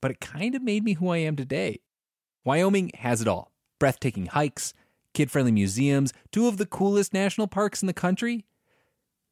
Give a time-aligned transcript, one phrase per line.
[0.00, 1.80] but it kind of made me who I am today.
[2.44, 4.74] Wyoming has it all breathtaking hikes,
[5.14, 8.44] kid friendly museums, two of the coolest national parks in the country.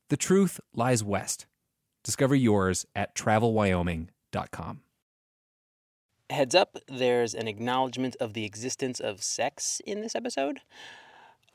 [0.09, 1.47] The truth lies west.
[2.05, 4.81] Discover yours at travelwyoming.com.
[6.31, 10.61] Heads up, there's an acknowledgement of the existence of sex in this episode.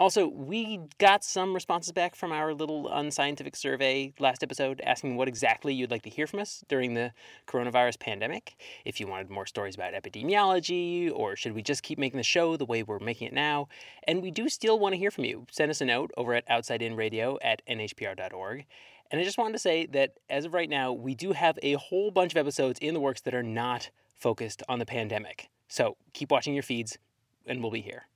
[0.02, 5.28] Also, we got some responses back from our little unscientific survey last episode asking what
[5.28, 7.14] exactly you'd like to hear from us during the
[7.46, 8.56] coronavirus pandemic.
[8.84, 12.58] If you wanted more stories about epidemiology, or should we just keep making the show
[12.58, 13.68] the way we're making it now?
[14.08, 15.46] And we do still want to hear from you.
[15.52, 18.66] Send us a note over at outsideinradio at nhpr.org.
[19.12, 21.74] And I just wanted to say that as of right now, we do have a
[21.74, 25.52] whole bunch of episodes in the works that are not focused on the pandemic.
[25.68, 26.98] So keep watching your feeds,
[27.46, 28.08] and we'll be here.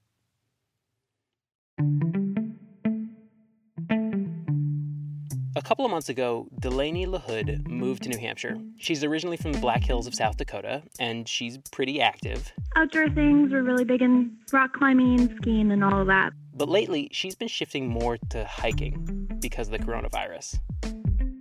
[5.57, 8.57] A couple of months ago, Delaney LaHood moved to New Hampshire.
[8.77, 12.51] She's originally from the Black Hills of South Dakota, and she's pretty active.
[12.75, 16.33] Outdoor things, we're really big in rock climbing, skiing, and all of that.
[16.53, 20.59] But lately, she's been shifting more to hiking because of the coronavirus.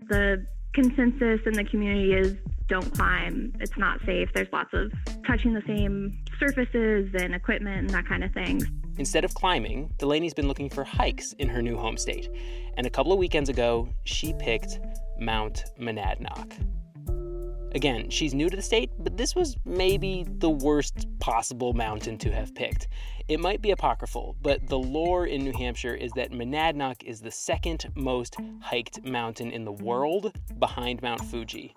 [0.09, 2.37] The consensus in the community is
[2.69, 3.53] don't climb.
[3.59, 4.29] It's not safe.
[4.33, 4.93] There's lots of
[5.27, 8.63] touching the same surfaces and equipment and that kind of thing.
[8.97, 12.29] Instead of climbing, Delaney's been looking for hikes in her new home state.
[12.77, 14.79] And a couple of weekends ago, she picked
[15.19, 16.53] Mount Monadnock.
[17.75, 22.31] Again, she's new to the state, but this was maybe the worst possible mountain to
[22.31, 22.87] have picked.
[23.27, 27.33] It might be apocryphal, but the lore in New Hampshire is that Monadnock is the
[27.33, 31.75] second most hiked mountain in the world behind Mount Fuji.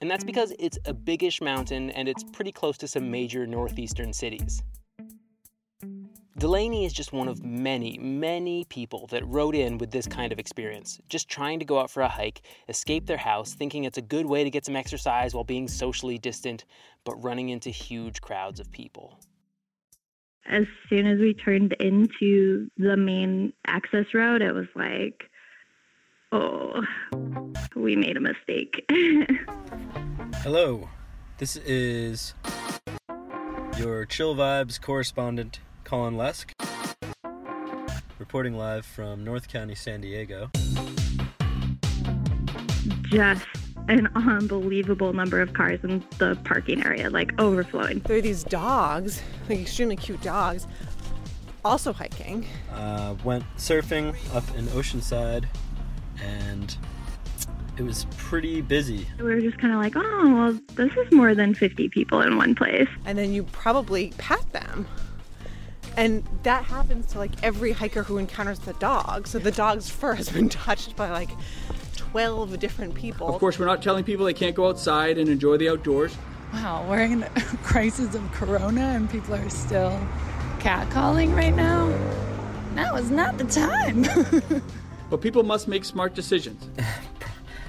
[0.00, 4.12] And that's because it's a biggish mountain and it's pretty close to some major northeastern
[4.12, 4.64] cities.
[6.40, 10.38] Delaney is just one of many, many people that wrote in with this kind of
[10.38, 14.02] experience, just trying to go out for a hike, escape their house, thinking it's a
[14.02, 16.64] good way to get some exercise while being socially distant,
[17.04, 19.20] but running into huge crowds of people.
[20.46, 25.24] As soon as we turned into the main access road, it was like,
[26.32, 26.82] oh,
[27.76, 28.82] we made a mistake.
[30.36, 30.88] Hello,
[31.36, 32.32] this is
[33.76, 36.52] your Chill Vibes correspondent, Colin Lesk,
[38.20, 40.48] reporting live from North County, San Diego.
[43.10, 43.44] Just
[43.88, 47.98] an unbelievable number of cars in the parking area, like overflowing.
[48.06, 50.68] There are these dogs, like extremely cute dogs,
[51.64, 52.46] also hiking.
[52.72, 55.46] Uh, went surfing up in Oceanside,
[56.22, 56.76] and
[57.78, 59.08] it was pretty busy.
[59.18, 62.36] We were just kind of like, oh, well, this is more than 50 people in
[62.36, 62.88] one place.
[63.06, 64.86] And then you probably pat them.
[66.00, 69.26] And that happens to like every hiker who encounters the dog.
[69.26, 71.28] So the dog's fur has been touched by like
[71.96, 73.28] 12 different people.
[73.28, 76.16] Of course, we're not telling people they can't go outside and enjoy the outdoors.
[76.54, 77.28] Wow, we're in a
[77.62, 79.90] crisis of corona and people are still
[80.58, 81.88] catcalling right now?
[82.74, 84.62] Now is not the time.
[85.10, 86.68] But people must make smart decisions.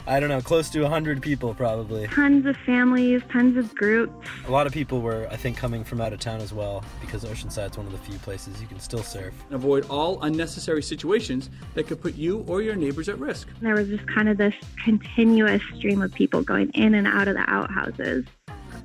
[0.08, 2.08] I don't know, close to 100 people probably.
[2.08, 4.14] Tons of families, tons of groups.
[4.48, 7.24] A lot of people were, I think, coming from out of town as well, because
[7.24, 9.34] Oceanside's one of the few places you can still surf.
[9.46, 13.48] And avoid all unnecessary situations that could put you or your neighbors at risk.
[13.62, 17.36] There was just kind of this continuous stream of people going in and out of
[17.36, 18.26] the outhouses.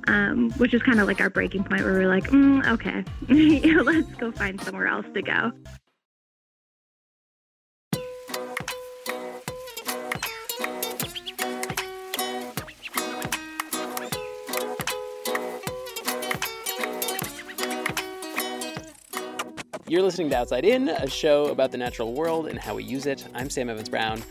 [0.07, 3.03] Um, which is kind of like our breaking point where we're like, mm, okay,
[3.83, 5.51] let's go find somewhere else to go.
[19.89, 23.05] You're listening to Outside In, a show about the natural world and how we use
[23.05, 23.25] it.
[23.33, 24.21] I'm Sam Evans Brown.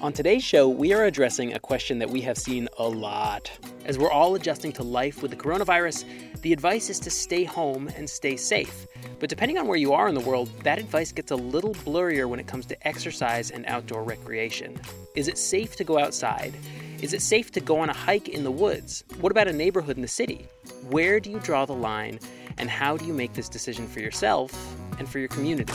[0.00, 3.48] On today's show, we are addressing a question that we have seen a lot.
[3.84, 6.06] As we're all adjusting to life with the coronavirus,
[6.42, 8.88] the advice is to stay home and stay safe.
[9.20, 12.28] But depending on where you are in the world, that advice gets a little blurrier
[12.28, 14.76] when it comes to exercise and outdoor recreation.
[15.14, 16.52] Is it safe to go outside?
[17.00, 19.04] Is it safe to go on a hike in the woods?
[19.20, 20.48] What about a neighborhood in the city?
[20.90, 22.18] Where do you draw the line,
[22.58, 24.52] and how do you make this decision for yourself
[24.98, 25.72] and for your community?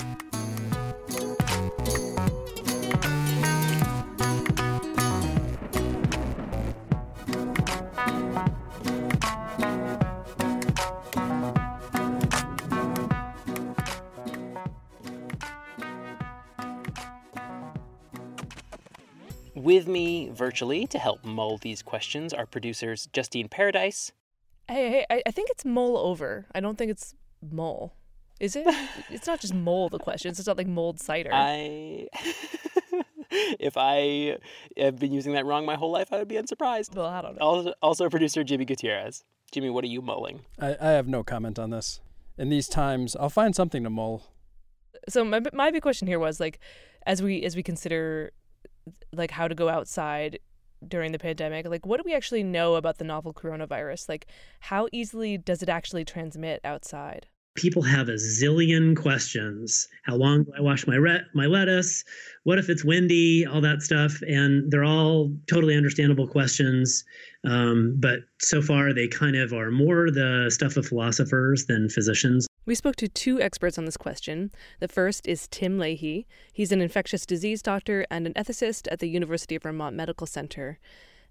[19.54, 24.12] With me virtually to help mull these questions are producers Justine Paradise.
[24.72, 26.46] Hey, hey, I, I think it's mull over.
[26.56, 27.94] I don't think it's mull.
[28.40, 28.66] Is it?
[29.10, 30.40] it's not just mull the questions.
[30.40, 31.30] It's not like mulled cider.
[31.34, 32.08] I.
[33.60, 34.38] if I
[34.78, 36.96] have been using that wrong my whole life, I would be unsurprised.
[36.96, 37.46] well, I don't know.
[37.46, 39.26] Also, also producer Jimmy Gutierrez.
[39.52, 40.42] Jimmy, what are you mulling?
[40.58, 42.00] I, I have no comment on this.
[42.38, 44.24] In these times, I'll find something to mull.
[45.10, 46.60] So my my big question here was like,
[47.06, 48.32] as we as we consider
[49.12, 50.40] like how to go outside
[50.88, 54.10] during the pandemic, like what do we actually know about the novel coronavirus?
[54.10, 54.28] Like
[54.60, 57.28] how easily does it actually transmit outside?
[57.56, 59.88] People have a zillion questions.
[60.04, 62.06] How long do I wash my re- my lettuce?
[62.44, 63.46] What if it's windy?
[63.46, 67.04] All that stuff, and they're all totally understandable questions.
[67.44, 72.48] Um, but so far, they kind of are more the stuff of philosophers than physicians.
[72.64, 74.52] We spoke to two experts on this question.
[74.80, 76.26] The first is Tim Lahey.
[76.54, 80.78] He's an infectious disease doctor and an ethicist at the University of Vermont Medical Center.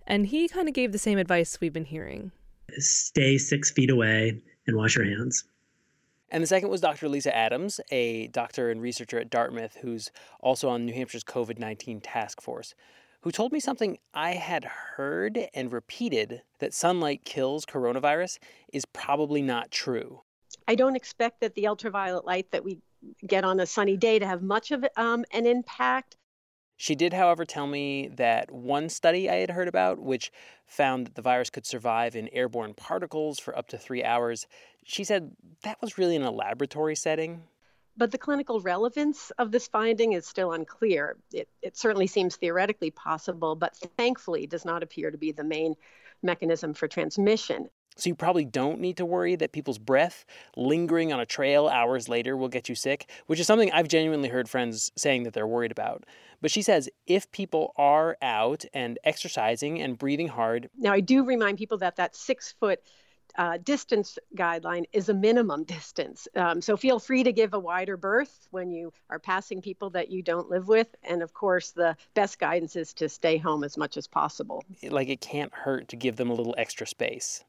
[0.08, 2.32] And he kind of gave the same advice we've been hearing
[2.78, 5.44] Stay six feet away and wash your hands.
[6.32, 7.08] And the second was Dr.
[7.08, 10.10] Lisa Adams, a doctor and researcher at Dartmouth who's
[10.40, 12.74] also on New Hampshire's COVID 19 task force,
[13.20, 18.38] who told me something I had heard and repeated that sunlight kills coronavirus
[18.72, 20.22] is probably not true.
[20.68, 22.78] I don't expect that the ultraviolet light that we
[23.26, 26.16] get on a sunny day to have much of um, an impact.
[26.76, 30.32] She did, however, tell me that one study I had heard about, which
[30.66, 34.46] found that the virus could survive in airborne particles for up to three hours,
[34.84, 37.42] she said that was really in a laboratory setting.
[37.96, 41.16] But the clinical relevance of this finding is still unclear.
[41.34, 45.74] It, it certainly seems theoretically possible, but thankfully does not appear to be the main
[46.22, 47.68] mechanism for transmission.
[47.96, 50.24] So you probably don't need to worry that people's breath
[50.56, 54.28] lingering on a trail hours later will get you sick, which is something I've genuinely
[54.28, 56.04] heard friends saying that they're worried about.
[56.40, 60.70] But she says if people are out and exercising and breathing hard.
[60.78, 62.80] Now, I do remind people that that six foot
[63.36, 66.26] uh, distance guideline is a minimum distance.
[66.34, 70.10] Um, so feel free to give a wider berth when you are passing people that
[70.10, 70.88] you don't live with.
[71.02, 74.64] And of course, the best guidance is to stay home as much as possible.
[74.82, 77.44] Like it can't hurt to give them a little extra space.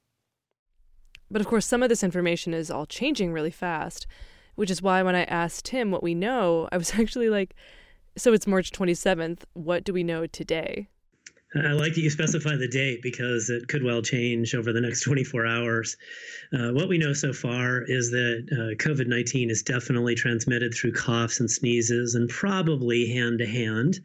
[1.31, 4.05] But of course, some of this information is all changing really fast,
[4.55, 7.55] which is why when I asked him what we know, I was actually like,
[8.17, 9.43] so it's March 27th.
[9.53, 10.89] What do we know today?
[11.53, 15.01] I like that you specify the date because it could well change over the next
[15.01, 15.97] 24 hours.
[16.53, 20.93] Uh, what we know so far is that uh, COVID 19 is definitely transmitted through
[20.93, 23.99] coughs and sneezes and probably hand to hand.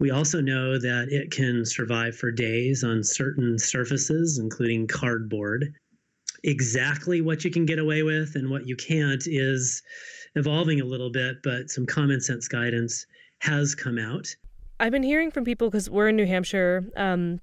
[0.00, 5.72] We also know that it can survive for days on certain surfaces, including cardboard.
[6.44, 9.82] Exactly what you can get away with and what you can't is
[10.36, 13.06] evolving a little bit, but some common sense guidance
[13.40, 14.26] has come out.
[14.78, 16.84] I've been hearing from people because we're in New Hampshire.
[16.96, 17.40] Um,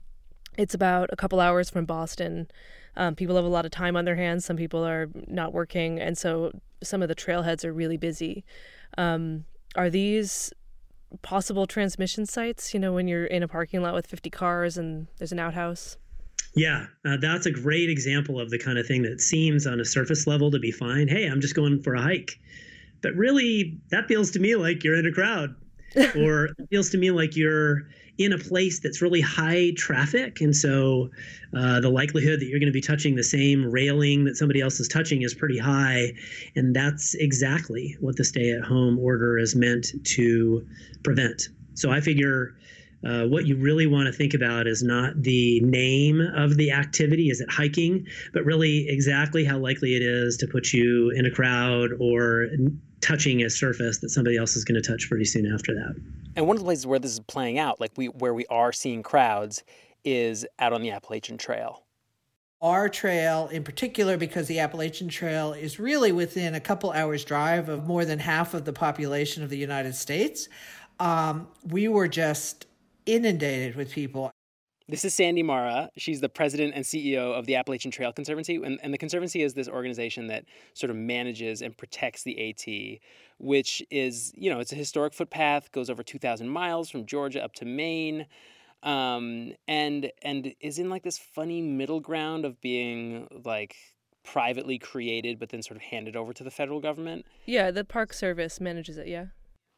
[0.57, 2.47] it's about a couple hours from Boston.
[2.95, 4.43] Um, people have a lot of time on their hands.
[4.43, 6.51] Some people are not working, and so
[6.81, 8.43] some of the trailheads are really busy.
[8.97, 10.51] Um, are these
[11.21, 12.73] possible transmission sites?
[12.73, 15.97] You know, when you're in a parking lot with 50 cars and there's an outhouse.
[16.57, 19.85] Yeah, uh, that's a great example of the kind of thing that seems on a
[19.85, 21.07] surface level to be fine.
[21.07, 22.39] Hey, I'm just going for a hike.
[23.01, 25.55] But really, that feels to me like you're in a crowd
[26.15, 27.87] or it feels to me like you're
[28.17, 30.41] in a place that's really high traffic.
[30.41, 31.11] And so
[31.55, 34.79] uh, the likelihood that you're going to be touching the same railing that somebody else
[34.79, 36.13] is touching is pretty high.
[36.55, 40.67] And that's exactly what the stay at home order is meant to
[41.03, 41.49] prevent.
[41.75, 42.55] So I figure.
[43.05, 47.29] Uh, what you really want to think about is not the name of the activity,
[47.29, 51.31] is it hiking, but really exactly how likely it is to put you in a
[51.31, 52.47] crowd or
[53.01, 55.95] touching a surface that somebody else is going to touch pretty soon after that.
[56.35, 58.71] And one of the places where this is playing out, like we where we are
[58.71, 59.63] seeing crowds,
[60.03, 61.83] is out on the Appalachian Trail.
[62.59, 67.69] Our trail, in particular, because the Appalachian Trail is really within a couple hours' drive
[67.69, 70.49] of more than half of the population of the United States,
[70.99, 72.65] um, we were just
[73.07, 74.31] inundated with people.
[74.89, 75.89] This is Sandy Marra.
[75.97, 78.55] She's the president and CEO of the Appalachian Trail Conservancy.
[78.55, 82.99] And, and, the Conservancy is this organization that sort of manages and protects the AT,
[83.37, 87.51] which is, you know, it's a historic footpath, goes over 2,000 miles from Georgia up
[87.55, 88.27] to Maine,
[88.83, 93.75] um, and, and is in like this funny middle ground of being like
[94.23, 97.25] privately created, but then sort of handed over to the federal government.
[97.45, 99.25] Yeah, the Park Service manages it, yeah.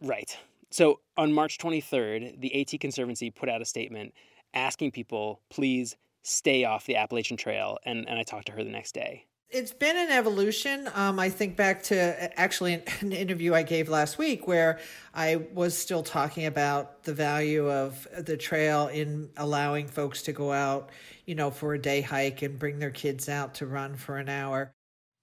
[0.03, 0.37] Right.
[0.71, 4.13] So on March 23rd, the AT Conservancy put out a statement
[4.53, 7.77] asking people, please stay off the Appalachian Trail.
[7.85, 9.25] And, and I talked to her the next day.
[9.49, 10.87] It's been an evolution.
[10.93, 14.79] Um, I think back to actually an, an, interview I gave last week where
[15.11, 20.51] I was still talking about the value of the trail in allowing folks to go
[20.51, 20.91] out,
[21.25, 24.29] you know, for a day hike and bring their kids out to run for an
[24.29, 24.71] hour.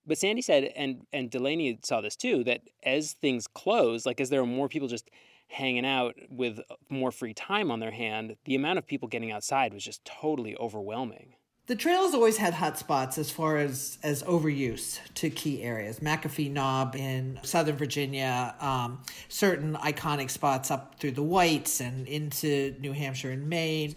[0.04, 4.28] But Sandy said, and and Delaney saw this too, that as things close, like as
[4.30, 5.08] there are more people just
[5.48, 9.72] hanging out with more free time on their hand, the amount of people getting outside
[9.72, 11.34] was just totally overwhelming.
[11.66, 15.98] The trails always had hot spots as far as, as overuse to key areas.
[15.98, 22.76] McAfee Knob in Southern Virginia, um, certain iconic spots up through the Whites and into
[22.78, 23.96] New Hampshire and Maine.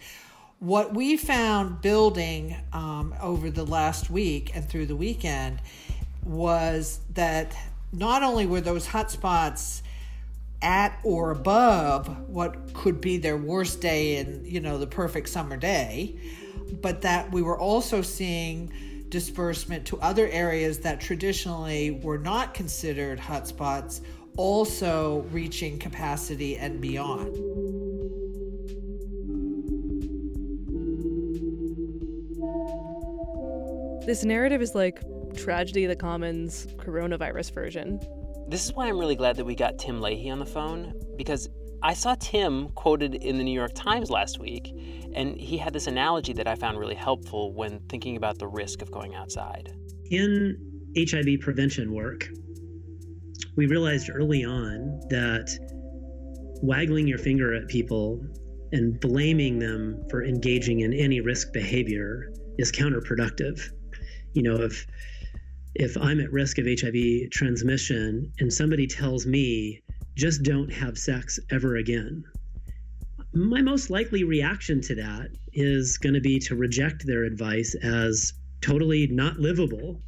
[0.58, 5.60] What we found building um, over the last week and through the weekend
[6.24, 7.54] was that
[7.92, 9.84] not only were those hot spots
[10.62, 15.56] at or above what could be their worst day in you know the perfect summer
[15.56, 16.18] day
[16.82, 18.72] but that we were also seeing
[19.08, 24.00] disbursement to other areas that traditionally were not considered hotspots
[24.36, 27.34] also reaching capacity and beyond.
[34.06, 35.02] This narrative is like
[35.36, 38.00] tragedy of the commons coronavirus version
[38.50, 41.48] this is why I'm really glad that we got Tim Lahey on the phone because
[41.84, 44.74] I saw Tim quoted in the New York Times last week,
[45.14, 48.82] and he had this analogy that I found really helpful when thinking about the risk
[48.82, 49.72] of going outside.
[50.10, 50.58] In
[50.98, 52.28] HIV prevention work,
[53.56, 55.48] we realized early on that
[56.60, 58.20] waggling your finger at people
[58.72, 63.70] and blaming them for engaging in any risk behavior is counterproductive.
[64.32, 64.86] You know, if
[65.74, 69.82] if I'm at risk of HIV transmission and somebody tells me,
[70.16, 72.24] just don't have sex ever again,
[73.32, 78.32] my most likely reaction to that is going to be to reject their advice as
[78.60, 80.02] totally not livable.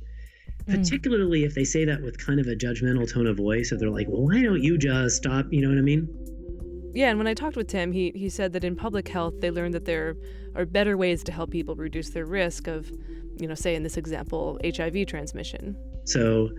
[0.64, 0.78] Mm.
[0.78, 3.90] Particularly if they say that with kind of a judgmental tone of voice, or they're
[3.90, 5.46] like, well, why don't you just stop?
[5.50, 6.08] You know what I mean?
[6.94, 9.50] Yeah, and when I talked with Tim, he, he said that in public health, they
[9.50, 10.16] learned that there
[10.54, 12.90] are better ways to help people reduce their risk of
[13.38, 15.76] you know, say in this example, HIV transmission.
[16.04, 16.50] So,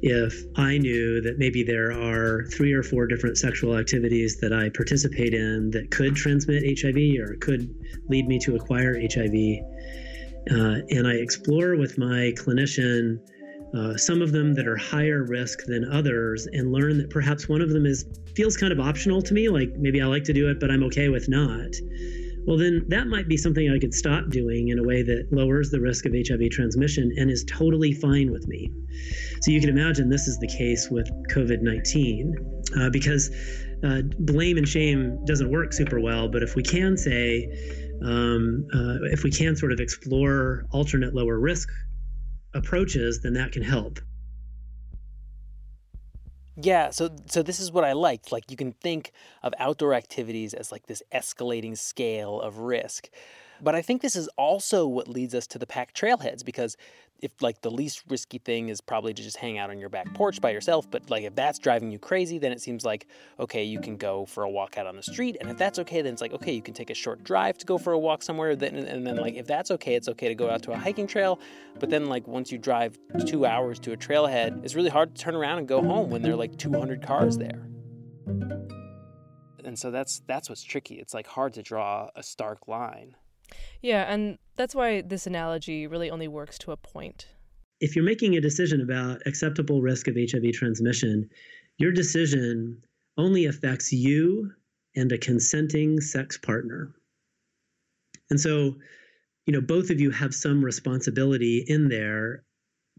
[0.00, 4.70] if I knew that maybe there are three or four different sexual activities that I
[4.70, 7.74] participate in that could transmit HIV or could
[8.08, 9.34] lead me to acquire HIV,
[10.50, 13.18] uh, and I explore with my clinician
[13.74, 17.60] uh, some of them that are higher risk than others, and learn that perhaps one
[17.60, 20.48] of them is feels kind of optional to me, like maybe I like to do
[20.50, 21.70] it, but I'm okay with not
[22.44, 25.70] well, then that might be something I could stop doing in a way that lowers
[25.70, 28.72] the risk of HIV transmission and is totally fine with me.
[29.42, 32.34] So you can imagine this is the case with COVID 19
[32.80, 33.30] uh, because
[33.84, 36.28] uh, blame and shame doesn't work super well.
[36.28, 37.46] But if we can say,
[38.04, 41.68] um, uh, if we can sort of explore alternate lower risk
[42.54, 44.00] approaches, then that can help.
[46.56, 48.30] Yeah, so so this is what I liked.
[48.30, 53.08] Like you can think of outdoor activities as like this escalating scale of risk.
[53.62, 56.76] But I think this is also what leads us to the packed trailheads because
[57.20, 60.12] if like the least risky thing is probably to just hang out on your back
[60.12, 63.06] porch by yourself, but like if that's driving you crazy, then it seems like
[63.38, 66.02] okay, you can go for a walk out on the street, and if that's okay,
[66.02, 68.24] then it's like okay, you can take a short drive to go for a walk
[68.24, 68.56] somewhere.
[68.56, 71.06] Then and then like if that's okay, it's okay to go out to a hiking
[71.06, 71.38] trail.
[71.78, 75.22] But then like once you drive two hours to a trailhead, it's really hard to
[75.22, 77.68] turn around and go home when there are like 200 cars there.
[79.64, 80.96] And so that's that's what's tricky.
[80.96, 83.14] It's like hard to draw a stark line.
[83.80, 87.28] Yeah, and that's why this analogy really only works to a point.
[87.80, 91.28] If you're making a decision about acceptable risk of HIV transmission,
[91.78, 92.82] your decision
[93.18, 94.52] only affects you
[94.94, 96.94] and a consenting sex partner.
[98.30, 98.76] And so,
[99.46, 102.44] you know, both of you have some responsibility in there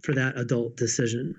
[0.01, 1.35] for that adult decision.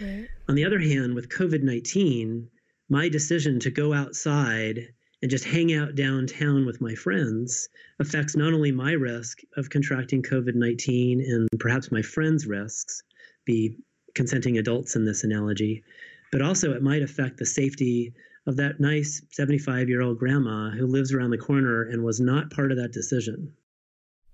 [0.00, 0.26] Right.
[0.48, 2.48] On the other hand, with COVID 19,
[2.88, 4.88] my decision to go outside
[5.22, 7.68] and just hang out downtown with my friends
[8.00, 13.02] affects not only my risk of contracting COVID 19 and perhaps my friends' risks,
[13.44, 13.76] be
[14.14, 15.82] consenting adults in this analogy,
[16.30, 18.12] but also it might affect the safety
[18.46, 22.50] of that nice 75 year old grandma who lives around the corner and was not
[22.50, 23.52] part of that decision.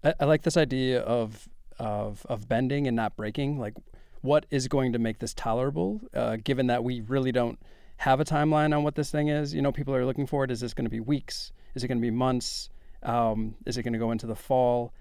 [0.02, 1.48] I, I like this idea of
[1.78, 3.58] of of bending and not breaking.
[3.58, 3.74] Like,
[4.20, 6.00] what is going to make this tolerable?
[6.14, 7.58] Uh, given that we really don't
[7.96, 9.54] have a timeline on what this thing is.
[9.54, 10.50] You know, people are looking for it.
[10.50, 11.52] Is this going to be weeks?
[11.74, 12.68] Is it going to be months?
[13.02, 14.92] Um, is it going to go into the fall?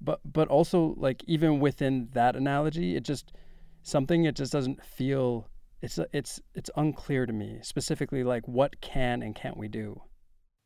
[0.00, 3.32] But but also like even within that analogy, it just
[3.82, 5.48] something it just doesn't feel
[5.80, 10.00] it's it's it's unclear to me specifically like what can and can't we do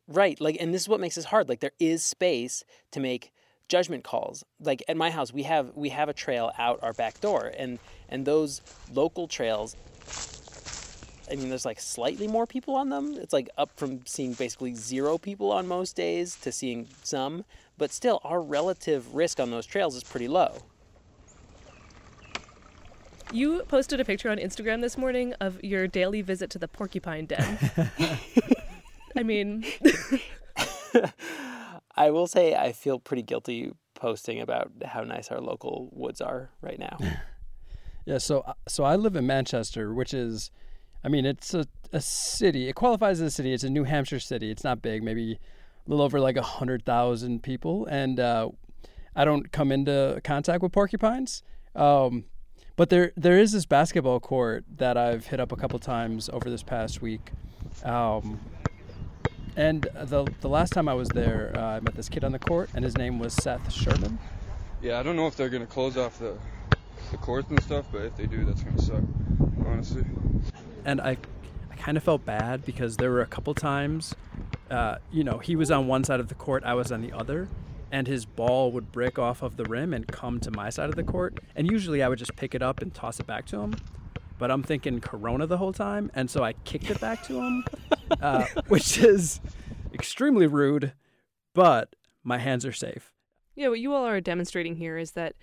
[0.08, 3.32] right like and this is what makes this hard like there is space to make
[3.68, 7.20] judgment calls like at my house we have we have a trail out our back
[7.20, 8.60] door and and those
[8.92, 9.76] local trails
[11.32, 13.14] I mean, there's like slightly more people on them.
[13.14, 17.46] It's like up from seeing basically zero people on most days to seeing some,
[17.78, 20.58] but still, our relative risk on those trails is pretty low.
[23.32, 27.24] You posted a picture on Instagram this morning of your daily visit to the porcupine
[27.24, 27.58] den.
[29.16, 29.64] I mean,
[31.96, 36.50] I will say I feel pretty guilty posting about how nice our local woods are
[36.60, 36.98] right now.
[38.04, 40.50] yeah, so uh, so I live in Manchester, which is
[41.04, 42.68] I mean, it's a, a city.
[42.68, 43.52] It qualifies as a city.
[43.52, 44.50] It's a New Hampshire city.
[44.50, 45.38] It's not big, maybe
[45.86, 48.48] a little over like a 100,000 people and uh,
[49.14, 51.42] I don't come into contact with porcupines.
[51.74, 52.24] Um,
[52.76, 56.48] but there there is this basketball court that I've hit up a couple times over
[56.48, 57.30] this past week.
[57.84, 58.40] Um,
[59.56, 62.38] and the the last time I was there, uh, I met this kid on the
[62.38, 64.18] court, and his name was Seth Sherman.
[64.80, 66.36] Yeah, I don't know if they're gonna close off the
[67.10, 69.02] the courts and stuff, but if they do, that's gonna suck,
[69.66, 70.04] honestly.
[70.84, 71.16] And I
[71.70, 74.14] I kind of felt bad because there were a couple times,
[74.70, 77.12] uh, you know, he was on one side of the court, I was on the
[77.12, 77.48] other,
[77.90, 80.96] and his ball would break off of the rim and come to my side of
[80.96, 81.38] the court.
[81.56, 83.74] And usually I would just pick it up and toss it back to him.
[84.38, 87.64] But I'm thinking Corona the whole time, and so I kicked it back to him,
[88.20, 89.40] uh, which is
[89.94, 90.92] extremely rude,
[91.54, 93.12] but my hands are safe.
[93.54, 95.36] Yeah, what you all are demonstrating here is that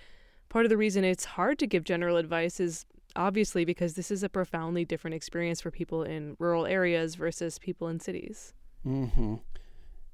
[0.50, 4.24] part of the reason it's hard to give general advice is obviously because this is
[4.24, 8.54] a profoundly different experience for people in rural areas versus people in cities.
[8.86, 9.36] Mm-hmm.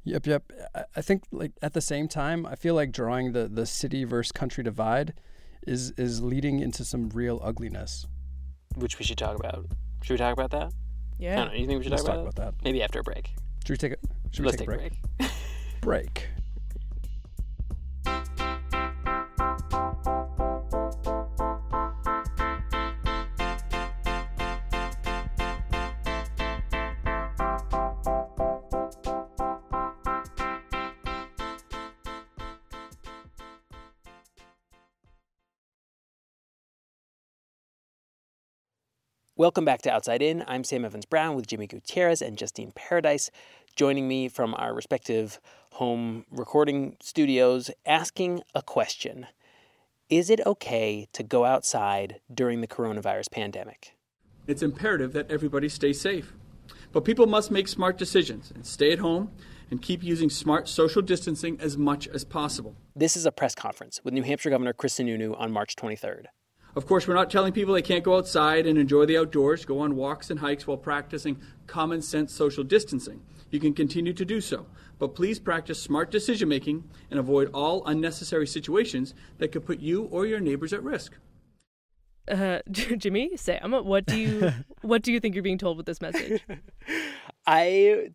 [0.03, 0.51] Yep, yep.
[0.95, 4.31] I think like at the same time, I feel like drawing the the city versus
[4.31, 5.13] country divide
[5.65, 8.05] is is leading into some real ugliness.
[8.75, 9.65] Which we should talk about.
[10.03, 10.71] Should we talk about that?
[11.17, 11.33] Yeah.
[11.33, 11.53] I don't know.
[11.59, 12.63] You think we should Let's talk, talk about, about that?
[12.63, 13.29] Maybe after a break.
[13.65, 13.97] Should we take a
[14.31, 14.93] should Let's we take, take a break?
[15.17, 15.31] break.
[15.81, 16.27] break.
[39.37, 40.45] Welcome back to Outside In.
[40.47, 43.29] I'm Sam Evans Brown with Jimmy Gutierrez and Justine Paradise,
[43.75, 45.41] joining me from our respective
[45.73, 49.27] home recording studios, asking a question
[50.09, 53.97] Is it okay to go outside during the coronavirus pandemic?
[54.47, 56.31] It's imperative that everybody stay safe.
[56.93, 59.33] But people must make smart decisions and stay at home
[59.69, 62.77] and keep using smart social distancing as much as possible.
[62.95, 66.27] This is a press conference with New Hampshire Governor Chris Sununu on March 23rd.
[66.75, 69.79] Of course, we're not telling people they can't go outside and enjoy the outdoors, go
[69.79, 73.21] on walks and hikes while practicing common sense social distancing.
[73.49, 74.65] You can continue to do so,
[74.99, 80.03] but please practice smart decision making and avoid all unnecessary situations that could put you
[80.05, 81.13] or your neighbors at risk.
[82.27, 86.01] Uh, Jimmy, Sam, what do you what do you think you're being told with this
[86.01, 86.41] message?
[87.47, 88.09] I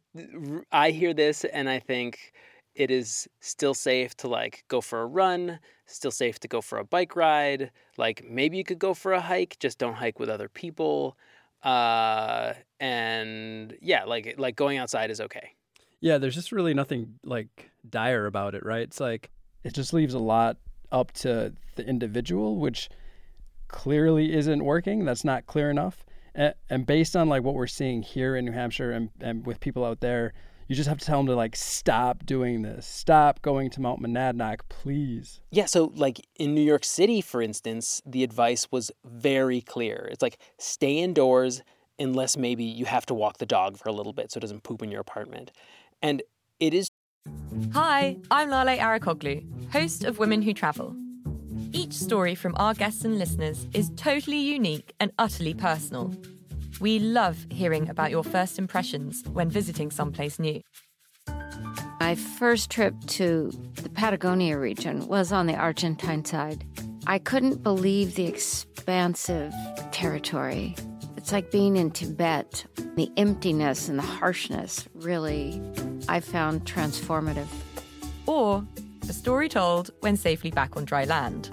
[0.70, 2.32] I hear this and I think
[2.74, 6.78] it is still safe to like go for a run, still safe to go for
[6.78, 7.70] a bike ride.
[7.96, 11.16] Like maybe you could go for a hike, just don't hike with other people.
[11.62, 15.54] Uh, and yeah, like like going outside is okay.
[16.00, 18.82] Yeah, there's just really nothing like dire about it, right?
[18.82, 19.30] It's like
[19.62, 20.56] it just leaves a lot
[20.90, 22.88] up to the individual, which
[23.68, 25.04] clearly isn't working.
[25.04, 26.04] That's not clear enough.
[26.34, 29.60] And, and based on like what we're seeing here in New Hampshire and, and with
[29.60, 30.32] people out there,
[30.70, 32.86] you just have to tell them to like stop doing this.
[32.86, 35.40] Stop going to Mount Monadnock, please.
[35.50, 40.08] Yeah, so like in New York City, for instance, the advice was very clear.
[40.12, 41.62] It's like stay indoors
[41.98, 44.62] unless maybe you have to walk the dog for a little bit so it doesn't
[44.62, 45.50] poop in your apartment.
[46.02, 46.22] And
[46.60, 46.88] it is.
[47.72, 50.94] Hi, I'm Lale Arikoglu, host of Women Who Travel.
[51.72, 56.14] Each story from our guests and listeners is totally unique and utterly personal.
[56.80, 60.62] We love hearing about your first impressions when visiting someplace new.
[62.00, 66.64] My first trip to the Patagonia region was on the Argentine side.
[67.06, 69.52] I couldn't believe the expansive
[69.92, 70.74] territory.
[71.18, 72.64] It's like being in Tibet.
[72.96, 75.60] The emptiness and the harshness really,
[76.08, 77.48] I found transformative.
[78.24, 78.64] Or
[79.02, 81.50] a story told when safely back on dry land.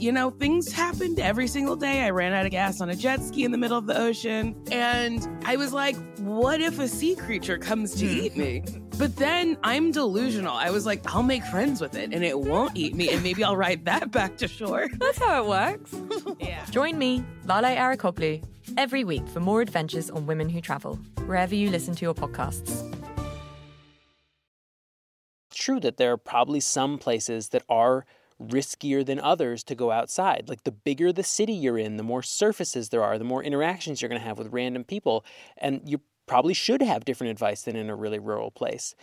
[0.00, 2.00] You know, things happened every single day.
[2.00, 4.56] I ran out of gas on a jet ski in the middle of the ocean.
[4.72, 8.20] And I was like, what if a sea creature comes to hmm.
[8.20, 8.64] eat me?
[8.96, 10.54] But then I'm delusional.
[10.54, 13.10] I was like, I'll make friends with it and it won't eat me.
[13.10, 14.88] And maybe I'll ride that back to shore.
[14.98, 15.94] That's how it works.
[16.40, 16.64] yeah.
[16.70, 18.42] Join me, Lale Arikoglu,
[18.78, 22.90] every week for more adventures on women who travel, wherever you listen to your podcasts.
[25.50, 28.06] It's true that there are probably some places that are
[28.40, 30.48] riskier than others to go outside.
[30.48, 34.00] Like the bigger the city you're in, the more surfaces there are, the more interactions
[34.00, 35.24] you're going to have with random people.
[35.58, 38.94] And you probably should have different advice than in a really rural place.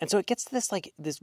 [0.00, 1.20] And so it gets to this like this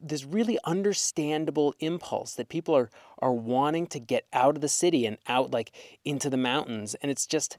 [0.00, 5.04] this really understandable impulse that people are are wanting to get out of the city
[5.04, 5.72] and out like
[6.04, 6.94] into the mountains.
[6.96, 7.58] And it's just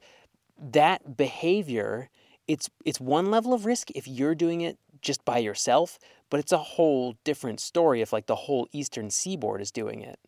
[0.57, 2.09] that behavior,
[2.47, 6.51] it's it's one level of risk if you're doing it just by yourself, but it's
[6.51, 10.19] a whole different story if like the whole eastern seaboard is doing it.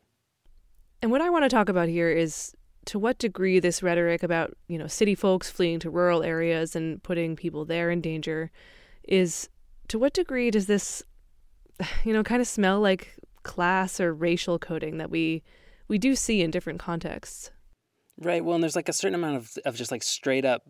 [1.01, 2.55] And what I want to talk about here is
[2.85, 7.01] to what degree this rhetoric about, you know, city folks fleeing to rural areas and
[7.03, 8.51] putting people there in danger
[9.03, 9.49] is
[9.89, 11.03] to what degree does this
[12.03, 15.43] you know kind of smell like class or racial coding that we
[15.87, 17.51] we do see in different contexts.
[18.19, 18.43] Right.
[18.43, 20.63] Well, and there's like a certain amount of of just like straight up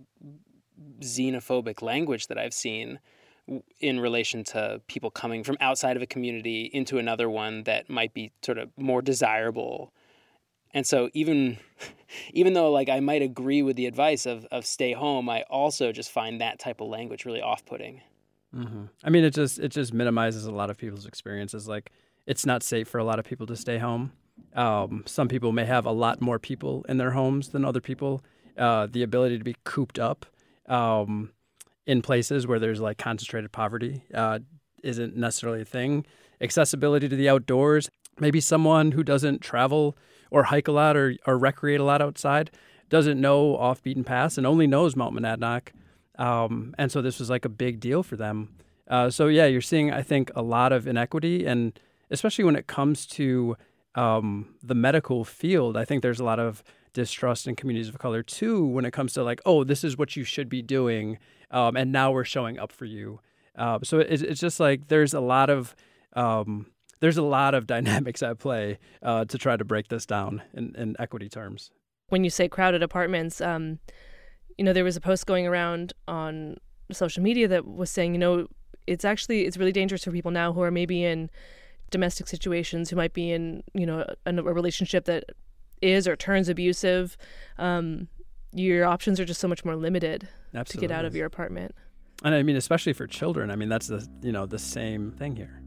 [1.00, 3.00] xenophobic language that I've seen
[3.80, 8.14] in relation to people coming from outside of a community into another one that might
[8.14, 9.94] be sort of more desirable.
[10.74, 11.58] And so even
[12.34, 15.92] even though like I might agree with the advice of of stay home, I also
[15.92, 18.02] just find that type of language really off-putting.
[18.56, 18.86] Mm-hmm.
[19.04, 21.68] I mean, it just it just minimizes a lot of people's experiences.
[21.68, 21.92] Like,
[22.26, 24.14] it's not safe for a lot of people to stay home.
[24.56, 28.24] Um, some people may have a lot more people in their homes than other people.
[28.58, 30.26] Uh, the ability to be cooped up
[30.68, 31.32] um,
[31.88, 34.40] in places where there's like concentrated poverty uh,
[34.84, 36.06] isn't necessarily a thing.
[36.42, 37.90] Accessibility to the outdoors.
[38.20, 39.98] Maybe someone who doesn't travel
[40.30, 42.52] or hike a lot or, or recreate a lot outside
[42.90, 45.70] doesn't know off beaten paths and only knows Mount Monadnock.
[46.20, 48.56] Um, and so this was like a big deal for them.
[48.88, 51.78] Uh, so yeah, you're seeing I think a lot of inequity, and
[52.10, 53.56] especially when it comes to
[53.96, 58.24] um, the medical field, I think there's a lot of distrust in communities of color
[58.24, 61.20] too when it comes to like, oh, this is what you should be doing,
[61.52, 63.20] um, and now we're showing up for you.
[63.56, 65.76] Uh, so it's, it's just like there's a lot of
[66.14, 66.68] um,
[67.00, 70.76] there's a lot of dynamics at play uh, to try to break this down in,
[70.76, 71.72] in equity terms.
[72.10, 73.80] When you say crowded apartments, um,
[74.58, 76.58] you know, there was a post going around on
[76.92, 78.48] social media that was saying, you know,
[78.86, 81.30] it's actually it's really dangerous for people now who are maybe in
[81.92, 85.26] domestic situations, who might be in you know a, a relationship that
[85.82, 87.18] is or turns abusive.
[87.58, 88.08] Um,
[88.54, 90.88] your options are just so much more limited Absolutely.
[90.88, 91.74] to get out of your apartment.
[92.24, 93.52] And I mean, especially for children.
[93.52, 95.62] I mean, that's the you know the same thing here.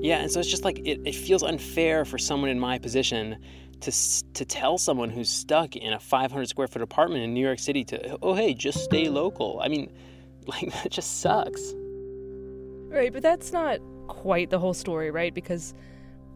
[0.00, 3.36] Yeah, and so it's just like it, it feels unfair for someone in my position
[3.80, 3.92] to
[4.34, 7.84] to tell someone who's stuck in a 500 square foot apartment in New York City
[7.84, 9.60] to oh hey just stay local.
[9.62, 9.90] I mean,
[10.46, 11.74] like that just sucks.
[12.90, 15.34] Right, but that's not quite the whole story, right?
[15.34, 15.74] Because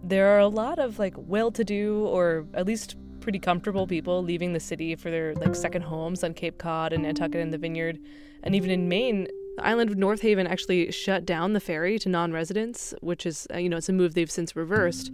[0.02, 4.60] there are a lot of like well-to-do or at least pretty comfortable people leaving the
[4.60, 7.98] city for their like second homes on Cape Cod and Nantucket and the Vineyard,
[8.42, 9.28] and even in Maine.
[9.56, 13.58] The island of North Haven actually shut down the ferry to non-residents, which is uh,
[13.58, 15.12] you know it's a move they've since reversed.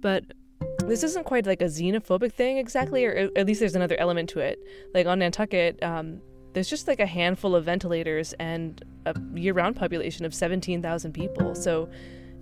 [0.00, 0.24] But
[0.86, 4.40] this isn't quite like a xenophobic thing exactly, or at least there's another element to
[4.40, 4.58] it.
[4.94, 6.20] Like on Nantucket, um,
[6.54, 11.54] there's just like a handful of ventilators and a year-round population of 17,000 people.
[11.54, 11.90] So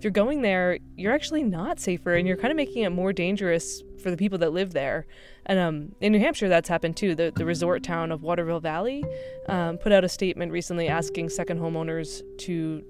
[0.03, 3.13] if you're going there, you're actually not safer, and you're kind of making it more
[3.13, 5.07] dangerous for the people that live there.
[5.45, 7.15] And um, in New Hampshire, that's happened too.
[7.15, 9.05] The, the resort town of Waterville Valley
[9.47, 12.83] um, put out a statement recently asking second homeowners to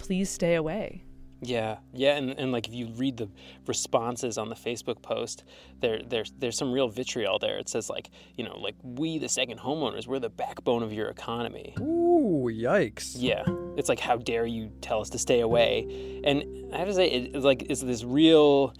[0.00, 1.04] please stay away.
[1.40, 3.28] Yeah, yeah, and, and like if you read the
[3.68, 5.44] responses on the Facebook post,
[5.80, 7.58] there there's there's some real vitriol there.
[7.58, 11.06] It says like you know like we the second homeowners we're the backbone of your
[11.10, 11.74] economy.
[11.78, 13.14] Ooh, yikes!
[13.14, 13.44] Yeah,
[13.76, 16.20] it's like how dare you tell us to stay away?
[16.24, 18.74] And I have to say it's like it's this real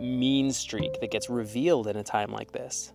[0.00, 2.92] mean streak that gets revealed in a time like this.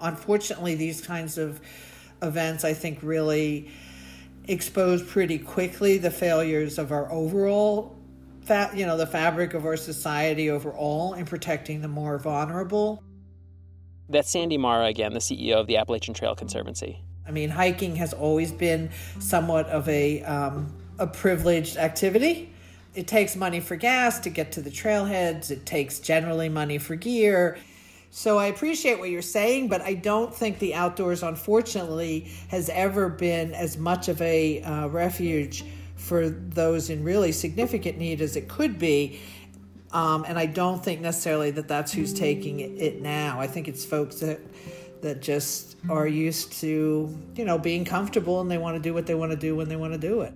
[0.00, 1.60] Unfortunately, these kinds of
[2.22, 3.70] events I think really
[4.48, 7.96] expose pretty quickly the failures of our overall
[8.40, 13.02] fa- you know the fabric of our society overall in protecting the more vulnerable
[14.08, 18.14] that's sandy marra again the ceo of the appalachian trail conservancy I mean, hiking has
[18.14, 22.52] always been somewhat of a, um, a privileged activity.
[22.94, 26.96] It takes money for gas to get to the trailheads, it takes generally money for
[26.96, 27.58] gear.
[28.10, 33.10] So I appreciate what you're saying, but I don't think the outdoors, unfortunately, has ever
[33.10, 35.64] been as much of a uh, refuge
[35.96, 39.20] for those in really significant need as it could be.
[39.92, 43.40] Um, and I don't think necessarily that that's who's taking it, it now.
[43.40, 44.40] I think it's folks that
[45.02, 49.06] that just are used to, you know, being comfortable and they want to do what
[49.06, 50.34] they want to do when they want to do it.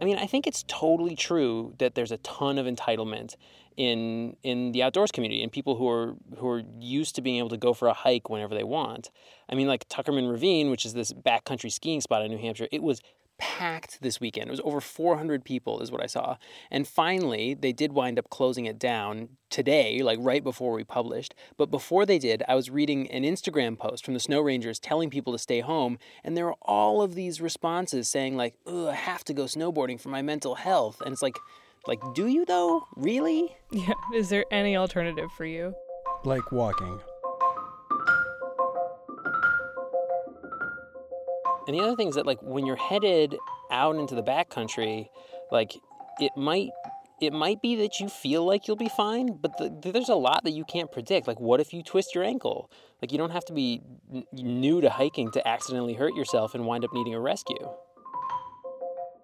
[0.00, 3.36] I mean, I think it's totally true that there's a ton of entitlement
[3.76, 7.48] in in the outdoors community and people who are who are used to being able
[7.48, 9.10] to go for a hike whenever they want.
[9.48, 12.82] I mean, like Tuckerman Ravine, which is this backcountry skiing spot in New Hampshire, it
[12.82, 13.00] was
[13.42, 14.46] packed this weekend.
[14.46, 16.36] It was over 400 people, is what I saw.
[16.70, 21.34] And finally, they did wind up closing it down today, like right before we published.
[21.56, 25.10] But before they did, I was reading an Instagram post from the Snow Rangers telling
[25.10, 25.98] people to stay home.
[26.22, 30.08] And there were all of these responses saying, like, I have to go snowboarding for
[30.10, 31.02] my mental health.
[31.04, 31.36] And it's like,
[31.88, 32.86] like, do you though?
[32.96, 33.56] Really?
[33.72, 33.94] Yeah.
[34.14, 35.74] Is there any alternative for you?
[36.24, 37.00] Like walking.
[41.66, 43.36] And the other thing is that like when you're headed
[43.70, 45.08] out into the backcountry,
[45.50, 45.72] like
[46.18, 46.70] it might
[47.20, 50.42] it might be that you feel like you'll be fine, but the, there's a lot
[50.42, 51.28] that you can't predict.
[51.28, 52.70] Like what if you twist your ankle?
[53.00, 53.80] Like you don't have to be
[54.12, 57.70] n- new to hiking to accidentally hurt yourself and wind up needing a rescue.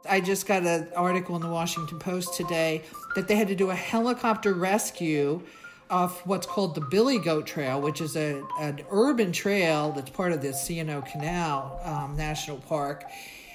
[0.08, 2.82] I just got an article in the Washington Post today
[3.16, 5.42] that they had to do a helicopter rescue
[5.90, 10.32] off what's called the Billy Goat Trail, which is a, an urban trail that's part
[10.32, 13.04] of the C&O Canal um, National Park.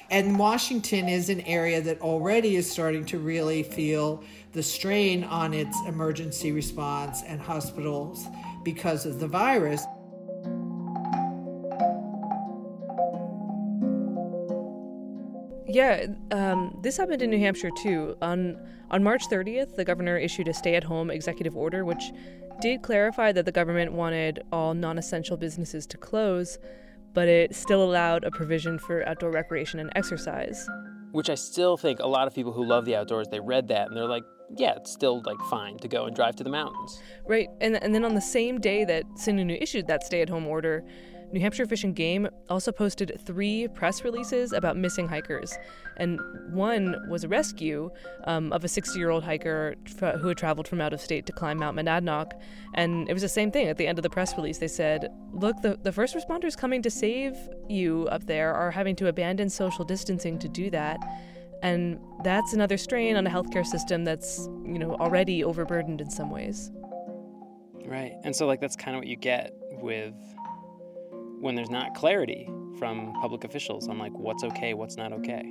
[0.09, 5.53] And Washington is an area that already is starting to really feel the strain on
[5.53, 8.27] its emergency response and hospitals
[8.63, 9.83] because of the virus.
[15.73, 18.15] Yeah, um, this happened in New Hampshire too.
[18.21, 18.59] On
[18.91, 22.11] on March 30th, the governor issued a stay-at-home executive order, which
[22.61, 26.59] did clarify that the government wanted all non-essential businesses to close,
[27.15, 30.69] but it still allowed a provision for outdoor recreation and exercise.
[31.11, 33.87] Which I still think a lot of people who love the outdoors, they read that
[33.87, 34.23] and they're like,
[34.55, 37.01] yeah, it's still like fine to go and drive to the mountains.
[37.27, 40.83] Right, and and then on the same day that Sununu issued that stay-at-home order,
[41.33, 45.57] New Hampshire Fish and Game also posted three press releases about missing hikers.
[45.97, 46.19] And
[46.51, 47.89] one was a rescue
[48.25, 51.25] um, of a 60 year old hiker f- who had traveled from out of state
[51.25, 52.39] to climb Mount Monadnock.
[52.75, 53.67] And it was the same thing.
[53.67, 56.83] At the end of the press release, they said, Look, the, the first responders coming
[56.83, 57.35] to save
[57.67, 60.99] you up there are having to abandon social distancing to do that.
[61.63, 66.29] And that's another strain on a healthcare system that's, you know, already overburdened in some
[66.29, 66.71] ways.
[67.85, 68.13] Right.
[68.23, 70.13] And so, like, that's kind of what you get with
[71.43, 75.43] when there's not clarity from public officials on like what's okay, what's not okay.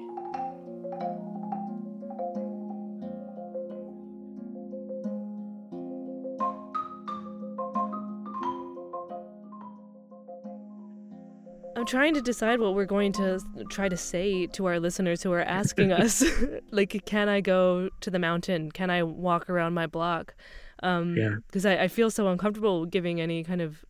[11.77, 15.33] I'm trying to decide what we're going to try to say to our listeners who
[15.33, 16.25] are asking us,
[16.71, 18.71] like, can I go to the mountain?
[18.71, 20.35] Can I walk around my block?
[20.83, 21.35] Um, Yeah.
[21.49, 23.85] Because I, I feel so uncomfortable giving any kind of.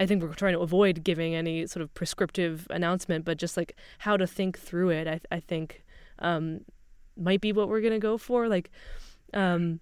[0.00, 3.76] I think we're trying to avoid giving any sort of prescriptive announcement, but just like
[3.98, 5.84] how to think through it, I, I think
[6.18, 6.60] um,
[7.16, 8.48] might be what we're gonna go for.
[8.48, 8.70] Like,
[9.32, 9.80] um,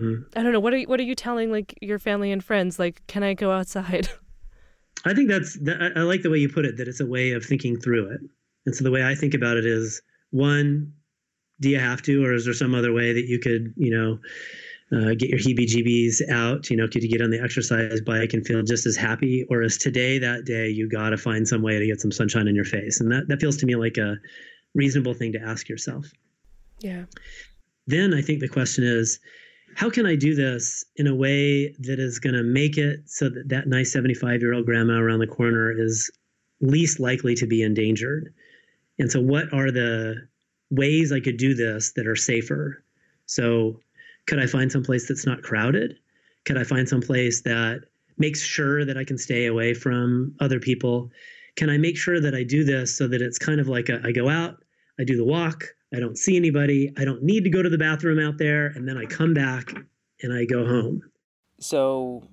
[0.00, 0.24] Mm.
[0.36, 0.60] I don't know.
[0.60, 2.78] What are you, what are you telling like your family and friends?
[2.78, 4.08] Like, can I go outside?
[5.04, 6.76] I think that's that, I I like the way you put it.
[6.76, 8.20] That it's a way of thinking through it.
[8.66, 10.92] And so the way I think about it is one:
[11.60, 14.18] do you have to, or is there some other way that you could, you know,
[14.92, 16.70] uh, get your heebie-jeebies out?
[16.70, 19.62] You know, could you get on the exercise bike and feel just as happy, or
[19.62, 22.54] is today that day you got to find some way to get some sunshine in
[22.54, 23.00] your face?
[23.00, 24.16] And that that feels to me like a
[24.74, 26.06] reasonable thing to ask yourself.
[26.80, 27.04] yeah.
[27.88, 29.20] Then I think the question is,
[29.76, 33.28] how can I do this in a way that is going to make it so
[33.28, 36.10] that that nice 75 year old grandma around the corner is
[36.60, 38.32] least likely to be endangered?
[38.98, 40.26] And so, what are the
[40.70, 42.82] ways I could do this that are safer?
[43.26, 43.80] So,
[44.26, 45.98] could I find some place that's not crowded?
[46.44, 47.82] Could I find some place that
[48.18, 51.10] makes sure that I can stay away from other people?
[51.56, 54.00] Can I make sure that I do this so that it's kind of like a,
[54.04, 54.62] I go out,
[54.98, 57.78] I do the walk, I don't see anybody, I don't need to go to the
[57.78, 59.72] bathroom out there, and then I come back
[60.22, 61.02] and I go home.
[61.60, 62.28] So,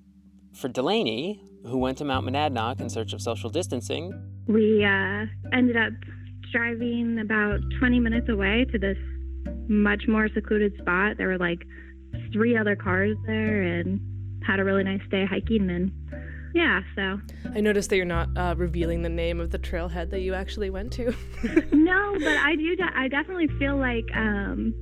[0.52, 4.12] for Delaney, who went to Mount Monadnock in search of social distancing,
[4.46, 5.92] We uh, ended up
[6.52, 8.98] driving about 20 minutes away to this
[9.68, 11.16] much more secluded spot.
[11.16, 11.64] There were like
[12.32, 14.00] three other cars there, and
[14.46, 15.70] had a really nice day hiking.
[15.70, 15.92] And
[16.54, 17.20] yeah, so
[17.54, 20.70] I noticed that you're not uh, revealing the name of the trailhead that you actually
[20.70, 21.06] went to.
[21.72, 22.76] no, but I do.
[22.76, 24.72] De- I definitely feel like um,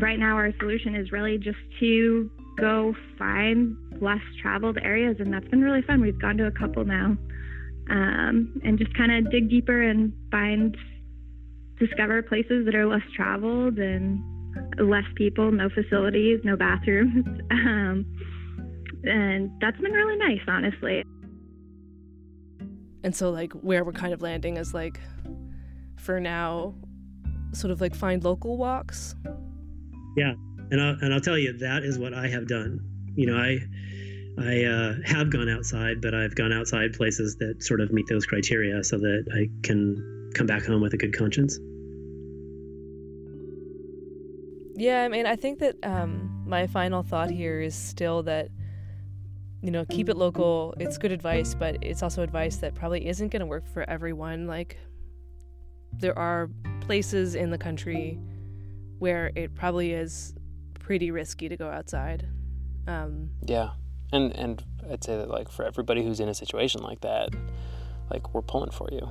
[0.00, 5.48] right now our solution is really just to go find less traveled areas, and that's
[5.48, 6.00] been really fun.
[6.00, 7.16] We've gone to a couple now,
[7.88, 10.76] um, and just kind of dig deeper and find,
[11.78, 14.22] discover places that are less traveled and
[14.78, 17.26] less people, no facilities, no bathrooms.
[17.50, 18.06] Um,
[19.02, 21.04] and that's been really nice, honestly.
[23.02, 25.00] And so, like, where we're kind of landing is like,
[25.96, 26.74] for now,
[27.52, 29.14] sort of like find local walks.
[30.16, 30.34] Yeah,
[30.70, 32.80] and I'll, and I'll tell you that is what I have done.
[33.14, 33.58] You know, I
[34.38, 38.26] I uh, have gone outside, but I've gone outside places that sort of meet those
[38.26, 41.58] criteria, so that I can come back home with a good conscience.
[44.80, 48.48] Yeah, I mean, I think that um, my final thought here is still that
[49.62, 50.74] you know, keep it local.
[50.78, 54.46] It's good advice, but it's also advice that probably isn't going to work for everyone.
[54.46, 54.78] Like,
[55.92, 56.48] there are
[56.80, 58.18] places in the country
[58.98, 60.34] where it probably is
[60.78, 62.26] pretty risky to go outside.
[62.86, 63.72] Um, yeah,
[64.12, 67.30] and and I'd say that like for everybody who's in a situation like that,
[68.10, 69.10] like we're pulling for you.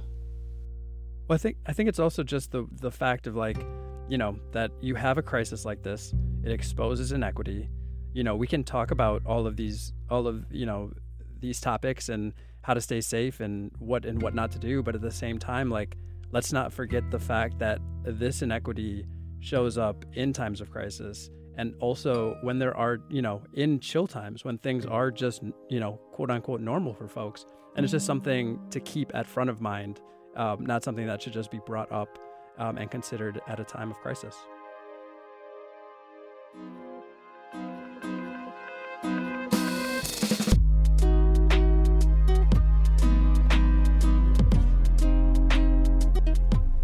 [1.27, 3.63] Well, I think I think it's also just the the fact of like,
[4.09, 6.13] you know, that you have a crisis like this.
[6.43, 7.69] It exposes inequity
[8.13, 10.91] you know, we can talk about all of these, all of, you know,
[11.39, 14.81] these topics and how to stay safe and what and what not to do.
[14.83, 15.95] But at the same time, like,
[16.31, 19.05] let's not forget the fact that this inequity
[19.39, 24.07] shows up in times of crisis and also when there are, you know, in chill
[24.07, 27.45] times when things are just, you know, quote unquote normal for folks.
[27.75, 30.01] And it's just something to keep at front of mind,
[30.35, 32.17] um, not something that should just be brought up
[32.59, 34.35] um, and considered at a time of crisis.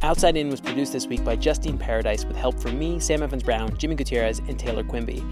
[0.02, 3.42] Outside In was produced this week by Justine Paradis with help from me, Sam Evans
[3.42, 5.24] Brown, Jimmy Gutierrez, and Taylor Quimby.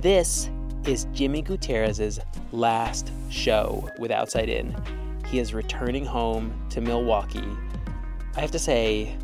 [0.00, 0.48] This
[0.86, 2.18] is Jimmy Gutierrez's
[2.50, 4.74] last show with Outside In.
[5.26, 7.46] He is returning home to Milwaukee.
[8.34, 9.14] I have to say,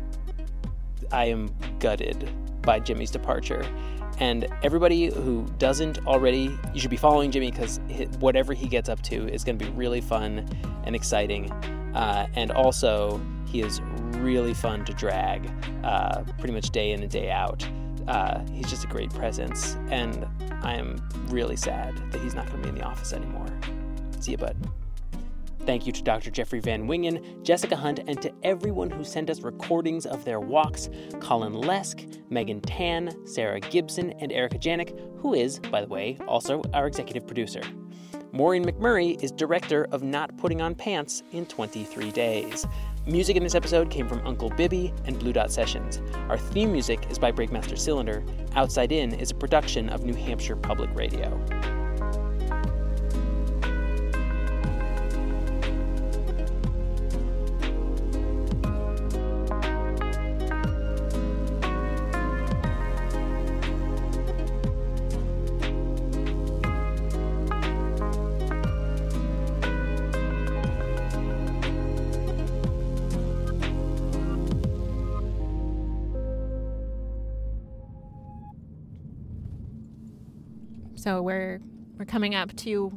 [1.11, 2.29] I am gutted
[2.61, 3.65] by Jimmy's departure.
[4.19, 7.79] And everybody who doesn't already, you should be following Jimmy because
[8.19, 10.47] whatever he gets up to is going to be really fun
[10.83, 11.51] and exciting.
[11.95, 13.81] Uh, and also, he is
[14.17, 15.51] really fun to drag
[15.83, 17.67] uh, pretty much day in and day out.
[18.07, 20.25] Uh, he's just a great presence, and
[20.61, 23.47] I am really sad that he's not going to be in the office anymore.
[24.19, 24.55] See you, bud.
[25.65, 26.31] Thank you to Dr.
[26.31, 30.89] Jeffrey Van Wingen, Jessica Hunt, and to everyone who sent us recordings of their walks
[31.19, 36.63] Colin Lesk, Megan Tan, Sarah Gibson, and Erica Janik, who is, by the way, also
[36.73, 37.61] our executive producer.
[38.31, 42.65] Maureen McMurray is director of Not Putting on Pants in 23 Days.
[43.05, 46.01] Music in this episode came from Uncle Bibby and Blue Dot Sessions.
[46.29, 48.23] Our theme music is by Breakmaster Cylinder.
[48.55, 51.80] Outside In is a production of New Hampshire Public Radio.
[81.01, 81.59] So we're
[81.97, 82.93] we're coming up to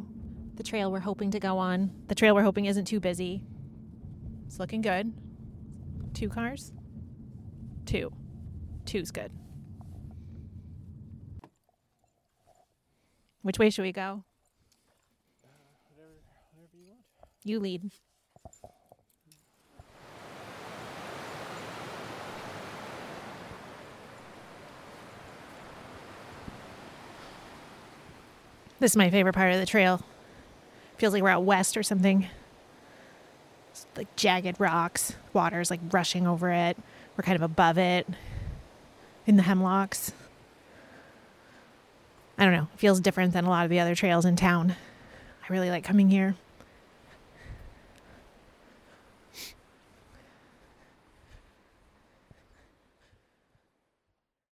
[0.56, 1.90] the trail we're hoping to go on.
[2.08, 3.42] The trail we're hoping isn't too busy.
[4.46, 5.10] It's looking good.
[6.12, 6.74] Two cars?
[7.86, 8.12] Two.
[8.84, 9.32] Two's good.
[13.40, 14.22] Which way should we go?
[17.42, 17.90] You lead.
[28.84, 30.02] This is my favorite part of the trail.
[30.98, 32.28] Feels like we're out west or something.
[33.70, 36.76] It's like jagged rocks, water's like rushing over it.
[37.16, 38.06] We're kind of above it
[39.26, 40.12] in the hemlocks.
[42.36, 42.68] I don't know.
[42.74, 44.76] It feels different than a lot of the other trails in town.
[45.42, 46.36] I really like coming here.